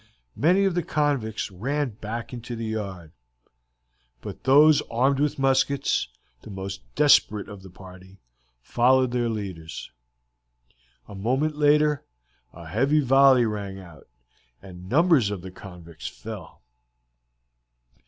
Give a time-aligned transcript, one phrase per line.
[0.35, 3.11] Many of the convicts ran back into the yard;
[4.21, 6.07] but those armed with muskets,
[6.41, 8.17] the more desperate of the party,
[8.63, 9.91] followed their leaders.
[11.07, 12.03] A moment later
[12.51, 14.07] a heavy volley rang out,
[14.59, 16.63] and numbers of the convicts fell.